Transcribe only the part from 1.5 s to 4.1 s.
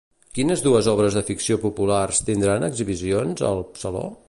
populars tindran exhibicions al saló?